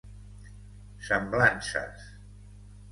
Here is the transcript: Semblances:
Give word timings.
Semblances: 1.09 2.09